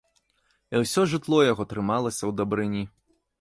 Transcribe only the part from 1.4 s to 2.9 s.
яго трымалася ў дабрыні.